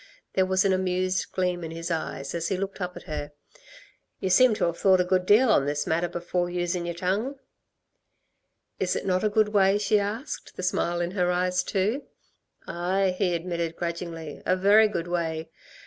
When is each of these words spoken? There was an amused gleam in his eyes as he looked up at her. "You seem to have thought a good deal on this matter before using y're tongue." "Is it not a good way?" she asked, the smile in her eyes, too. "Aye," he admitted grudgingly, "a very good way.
There 0.33 0.47
was 0.47 0.65
an 0.65 0.73
amused 0.73 1.31
gleam 1.31 1.63
in 1.63 1.69
his 1.69 1.91
eyes 1.91 2.33
as 2.33 2.47
he 2.47 2.57
looked 2.57 2.81
up 2.81 2.97
at 2.97 3.03
her. 3.03 3.33
"You 4.19 4.31
seem 4.31 4.55
to 4.55 4.63
have 4.65 4.79
thought 4.79 4.99
a 4.99 5.03
good 5.05 5.27
deal 5.27 5.51
on 5.51 5.67
this 5.67 5.85
matter 5.85 6.07
before 6.07 6.49
using 6.49 6.87
y're 6.87 6.95
tongue." 6.95 7.35
"Is 8.79 8.95
it 8.95 9.05
not 9.05 9.23
a 9.23 9.29
good 9.29 9.49
way?" 9.49 9.77
she 9.77 9.99
asked, 9.99 10.55
the 10.55 10.63
smile 10.63 11.01
in 11.01 11.11
her 11.11 11.29
eyes, 11.29 11.61
too. 11.61 12.01
"Aye," 12.65 13.13
he 13.15 13.35
admitted 13.35 13.75
grudgingly, 13.75 14.41
"a 14.43 14.55
very 14.55 14.87
good 14.87 15.07
way. 15.07 15.51